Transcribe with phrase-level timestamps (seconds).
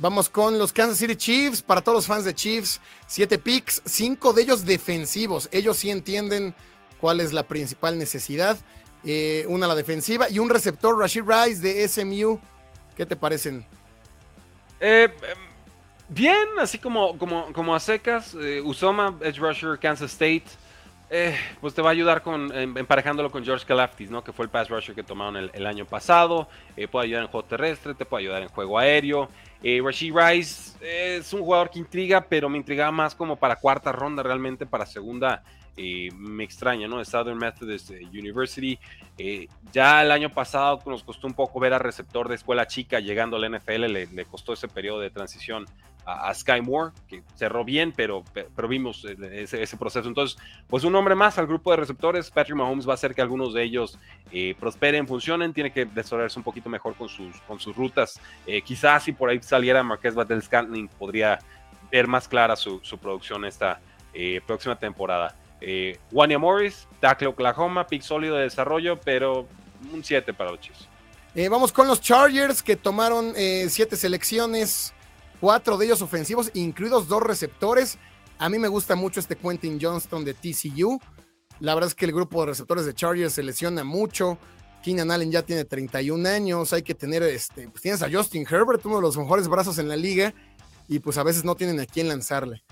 [0.00, 1.60] Vamos con los Kansas City Chiefs.
[1.60, 5.46] Para todos los fans de Chiefs, siete picks, cinco de ellos defensivos.
[5.52, 6.54] Ellos sí entienden
[6.98, 8.56] cuál es la principal necesidad.
[9.04, 12.40] Eh, una la defensiva y un receptor, Rashid Rice de SMU.
[12.96, 13.66] ¿Qué te parecen?
[14.80, 15.38] Eh, em,
[16.08, 18.34] bien, así como, como, como a secas.
[18.40, 20.44] Eh, Usoma, Edge Rusher, Kansas State.
[21.60, 24.22] Pues te va a ayudar con em, emparejándolo con George Kalaftis, ¿no?
[24.22, 26.48] Que fue el pass rusher que tomaron el, año pasado.
[26.90, 29.28] puede ayudar en juego terrestre, te puede ayudar en juego aéreo.
[29.62, 33.92] Eh, Rashid Rice es un jugador que intriga, pero me intrigaba más como para cuarta
[33.92, 35.42] ronda, realmente para segunda
[35.76, 37.04] eh, me extraña, ¿no?
[37.04, 38.78] Southern Methodist eh, University.
[39.72, 43.36] ya el año pasado nos costó un poco ver a receptor de escuela chica llegando
[43.36, 45.66] a la NFL, le costó ese periodo de transición
[46.04, 50.08] a, Sky Moore, que cerró bien, pero, pero vimos ese, proceso.
[50.08, 52.30] Entonces, pues un nombre más al grupo de receptores.
[52.30, 53.98] Patrick Mahomes va a hacer que algunos de ellos
[54.32, 55.52] eh, prosperen, funcionen.
[55.52, 58.20] Tiene que desarrollarse un poquito mejor con sus, con sus rutas.
[58.46, 61.38] Eh, quizás si por ahí saliera Marqués Batel Scantling, podría
[61.90, 63.80] ver más clara su, producción esta
[64.12, 65.34] eh, próxima temporada.
[65.60, 69.46] Eh, Wanya Morris, tackle Oklahoma, pick sólido de desarrollo, pero
[69.92, 70.60] un 7 para los
[71.48, 73.34] vamos con los Chargers que tomaron
[73.68, 74.92] siete selecciones
[75.40, 77.98] cuatro de ellos ofensivos, incluidos dos receptores.
[78.38, 81.00] A mí me gusta mucho este Quentin Johnston de TCU.
[81.60, 84.38] La verdad es que el grupo de receptores de Chargers se lesiona mucho.
[84.82, 86.72] Keenan Allen ya tiene 31 años.
[86.72, 89.88] Hay que tener, este, pues tienes a Justin Herbert, uno de los mejores brazos en
[89.88, 90.32] la liga,
[90.88, 92.62] y pues a veces no tienen a quién lanzarle.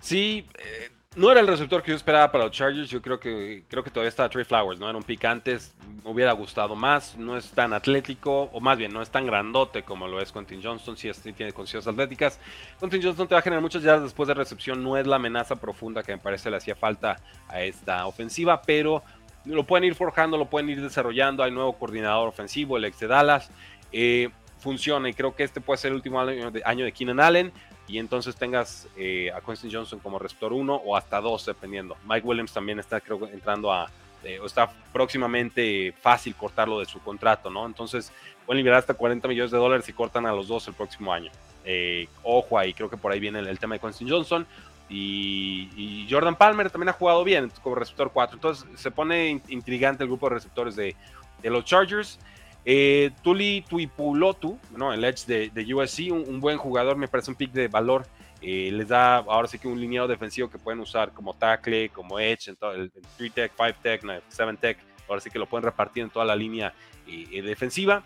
[0.00, 2.90] Sí, eh, no era el receptor que yo esperaba para los Chargers.
[2.90, 4.88] Yo creo que creo que todavía está Trey Flowers, ¿no?
[4.88, 5.74] Era un pick antes.
[6.04, 7.16] Me hubiera gustado más.
[7.16, 10.60] No es tan atlético, o más bien, no es tan grandote como lo es Quentin
[10.62, 10.96] Johnston.
[10.96, 12.40] Sí, tiene condiciones atléticas.
[12.80, 14.82] Quentin Johnston te va a generar muchas yardas después de recepción.
[14.82, 17.16] No es la amenaza profunda que me parece le hacía falta
[17.48, 19.02] a esta ofensiva, pero
[19.44, 21.44] lo pueden ir forjando, lo pueden ir desarrollando.
[21.44, 23.50] Hay nuevo coordinador ofensivo, el ex de Dallas.
[23.92, 27.20] Eh, funciona y creo que este puede ser el último año de, año de Keenan
[27.20, 27.52] Allen
[27.86, 31.96] y entonces tengas eh, a Quentin Johnson como receptor 1 o hasta 2 dependiendo.
[32.08, 33.90] Mike Williams también está creo entrando a
[34.22, 37.66] eh, o está próximamente fácil cortarlo de su contrato, ¿no?
[37.66, 38.10] Entonces
[38.46, 41.30] pueden liberar hasta 40 millones de dólares y cortan a los dos el próximo año.
[41.64, 44.46] Eh, ojo ahí, creo que por ahí viene el, tema de Quentin Johnson.
[44.88, 48.36] Y, Jordan Palmer también ha jugado bien como receptor 4.
[48.36, 50.94] Entonces se pone intrigante el grupo de receptores de
[51.42, 52.18] los Chargers.
[52.66, 54.92] Eh, Tuli Tuipulotu, ¿no?
[54.92, 58.06] el edge de, USC, un, buen jugador, me parece un pick de valor.
[58.40, 62.18] Eh, les da ahora sí que un lineado defensivo que pueden usar como tackle, como
[62.18, 64.76] edge, en el, 3-tech, 5-tech, 7-tech.
[65.08, 66.72] Ahora sí que lo pueden repartir en toda la línea
[67.06, 68.02] eh, defensiva.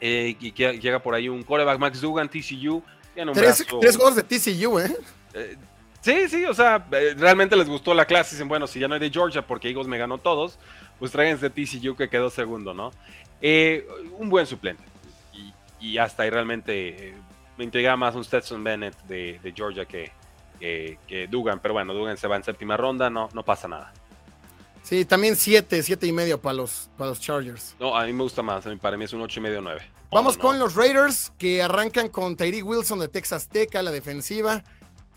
[0.00, 2.82] y que llega por ahí un coreback, Max Dugan, TCU.
[3.34, 4.96] Tres, tres juegos de TCU, ¿eh?
[6.00, 8.36] Sí, sí, o sea, realmente les gustó la clase.
[8.36, 10.58] Dicen, bueno, si ya no hay de Georgia porque Eagles me ganó todos,
[10.98, 12.92] pues tráiganse TCU que quedó segundo, ¿no?
[13.40, 13.86] Eh,
[14.18, 14.82] un buen suplente.
[15.80, 17.14] Y, hasta ahí realmente eh,
[17.56, 20.10] me intriga más un Stetson Bennett de, Georgia que,
[20.58, 21.60] que, Dugan.
[21.60, 23.92] Pero bueno, Dugan se va en séptima ronda, no, no pasa nada.
[24.82, 27.76] Sí, también siete, siete y medio para los, para los Chargers.
[27.78, 29.82] No, a mí me gusta más, para mí es un ocho y medio, nueve.
[30.10, 34.64] Vamos con los Raiders que arrancan con Tyree Wilson de Texas Tech a la defensiva.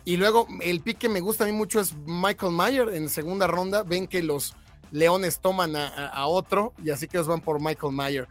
[0.03, 3.47] Y luego el pick que me gusta a mí mucho es Michael Mayer en segunda
[3.47, 3.83] ronda.
[3.83, 4.53] Ven que los
[4.91, 8.27] Leones toman a, otro y así que ellos van por Michael Mayer.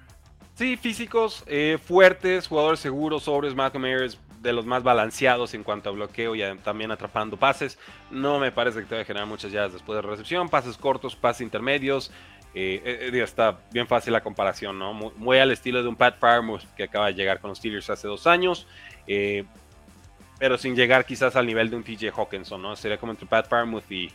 [0.54, 3.54] Sí, físicos, eh, fuertes, jugadores seguros, sobres.
[3.54, 7.78] Michael Mayer es de los más balanceados en cuanto a bloqueo y también atrapando pases.
[8.10, 10.48] No me parece que te vaya a generar muchas llaves después de recepción.
[10.50, 12.10] Pases cortos, pases intermedios.
[12.54, 14.92] Eh, eh, está bien fácil la comparación, ¿no?
[14.92, 18.06] Muy, al estilo de un Pat Farmouth que acaba de llegar con los Steelers hace
[18.06, 18.66] dos años.
[20.38, 22.77] pero sin llegar quizás al nivel de un TJ Hawkinson, ¿no?
[22.77, 24.10] Sería como entre Pat Farmouth y,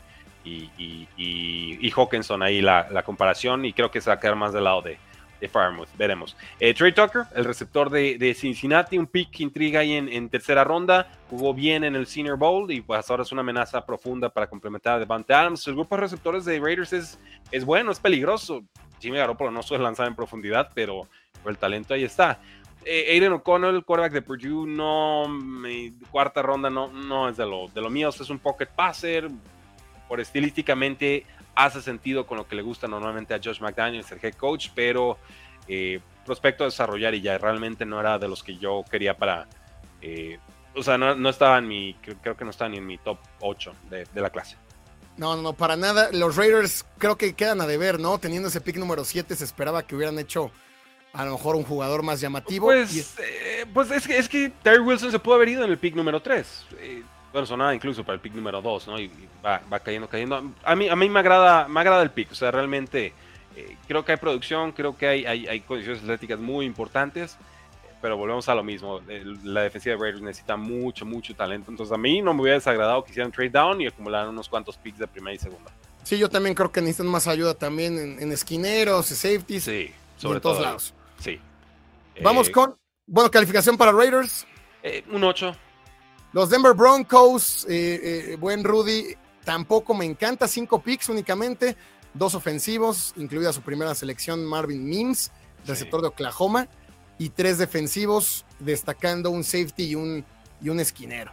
[0.46, 4.66] y, y, Hawkinson ahí la, comparación y creo que se va a quedar más del
[4.66, 4.98] lado de,
[5.40, 6.36] de Farmouth, veremos.
[6.60, 11.08] Eh, Trey Tucker, el receptor de, Cincinnati, un pick que intriga ahí en, tercera ronda,
[11.30, 14.96] jugó bien en el Senior Bowl y pues ahora es una amenaza profunda para complementar
[14.96, 15.66] a Devante Adams.
[15.68, 17.20] El grupo de receptores de Raiders es,
[17.52, 18.64] es bueno, es peligroso.
[19.00, 21.08] Jimmy Garoppolo no suele lanzar en profundidad, pero,
[21.46, 22.40] el talento ahí está.
[22.84, 25.26] Eh, Aiden O'Connell, el quarterback de Purdue, no,
[26.10, 29.30] cuarta ronda no, no es de lo, de lo mío, es un pocket passer,
[30.08, 31.26] por estilísticamente
[31.56, 35.18] hace sentido con lo que le gusta normalmente a Josh McDaniels, el head coach, pero
[35.68, 39.48] eh, prospecto a desarrollar y ya realmente no era de los que yo quería para,
[40.02, 40.40] eh,
[40.76, 43.74] o sea, no, estaba en mi, creo, que no estaba ni en mi top 8
[43.90, 44.58] de, la clase.
[45.18, 46.10] No, no, para nada.
[46.12, 48.18] Los Raiders creo que quedan a deber, ¿no?
[48.18, 50.52] Teniendo ese pick número 7, se esperaba que hubieran hecho
[51.14, 52.66] a lo mejor un jugador más llamativo.
[52.66, 55.78] Pues, eh, pues es que, es que Terry Wilson se pudo haber ido en el
[55.78, 56.66] pick número 3.
[56.80, 57.04] Eh,
[57.36, 58.98] bueno, sonaba incluso para el pick número 2, ¿no?
[58.98, 59.12] Y,
[59.44, 60.54] va, cayendo, cayendo.
[60.64, 62.32] A mí, a mí me, agrada, me agrada el pick.
[62.32, 63.14] O sea, realmente
[63.58, 67.38] eh, creo que hay producción, creo que hay, hay, hay condiciones atléticas muy importantes
[68.06, 69.02] pero volvemos a lo mismo.
[69.44, 71.72] La defensiva de Raiders necesita mucho, mucho talento.
[71.72, 74.78] Entonces a mí no me hubiera desagradado que hicieran trade down y acumularan unos cuantos
[74.78, 75.72] picks de primera y segunda.
[76.04, 79.64] Sí, yo también creo que necesitan más ayuda también en, esquineros, safeties.
[79.64, 80.94] Sí, sobre todos lados.
[81.18, 81.40] Sí.
[82.22, 82.78] Vamos eh, con,
[83.08, 84.46] bueno, calificación para Raiders.
[84.84, 85.56] Eh, un 8.
[86.36, 89.16] Los Denver Broncos, eh, buen Rudy,
[89.46, 90.50] tampoco me encanta.
[90.50, 91.78] Cinco picks únicamente,
[92.14, 95.32] dos ofensivos, incluida su primera selección Marvin Mims,
[95.66, 96.68] receptor de Oklahoma
[97.18, 100.26] y tres defensivos, destacando un safety y un,
[100.62, 101.32] y un esquinero.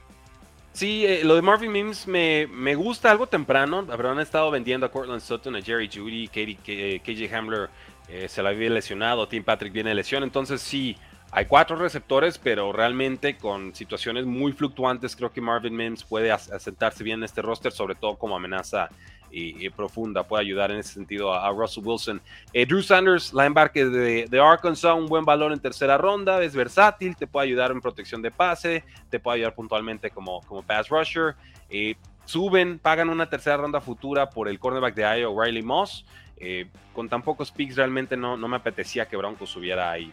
[0.73, 3.85] Sí, eh, lo de Marvin Mims me, me, gusta algo temprano.
[3.91, 7.71] Habrán estado vendiendo a Cortland Sutton, a Jerry Judy, KJ Hamler
[8.09, 10.23] eh, se la había lesionado, Tim Patrick viene de lesión.
[10.23, 10.97] Entonces sí,
[11.35, 17.03] hay cuatro receptores, pero realmente con situaciones muy fluctuantes, creo que Marvin Mims puede asentarse
[17.03, 18.91] bien en este roster, sobre todo como amenaza
[19.35, 22.21] y, profunda, puede ayudar en ese sentido a, Russell Wilson.
[22.53, 27.17] Eh, Drew Sanders, linebacker de, de, Arkansas, un buen valor en tercera ronda, es versátil,
[27.17, 31.35] te puede ayudar en protección de pase, te puede ayudar puntualmente como, pass rusher.
[31.71, 31.95] Eh,
[32.27, 36.05] suben, pagan una tercera ronda futura por el cornerback de Iowa, Riley Moss.
[36.37, 40.13] Eh, con tan pocos picks realmente no, no me apetecía que Broncos subiera ahí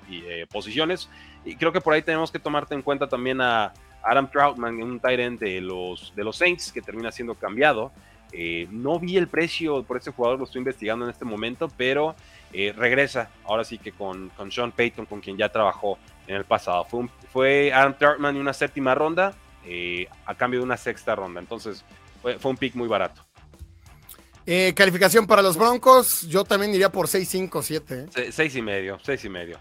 [0.51, 1.09] posiciones.
[1.45, 3.73] Y creo que por ahí tenemos que tomarte en cuenta también a
[4.03, 7.91] Adam Troutman, un tight end de los, de los Saints, que termina siendo cambiado.
[8.31, 12.15] Eh, no vi el precio por este jugador, lo estoy investigando en este momento, pero
[12.53, 16.45] eh, regresa ahora sí que con, con, Sean Payton, con quien ya trabajó en el
[16.45, 16.85] pasado.
[16.85, 19.33] Fue, fue Adam Tartman y una séptima ronda
[19.65, 21.39] eh, a cambio de una sexta ronda.
[21.39, 21.83] Entonces
[22.21, 23.25] fue, un pick muy barato.
[24.75, 28.05] Calificación para los Broncos, yo también iría por 6, 5, 7.
[28.31, 29.59] 6 y medio, 6 y medio.